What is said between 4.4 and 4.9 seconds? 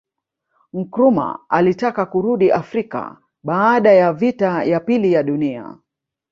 ya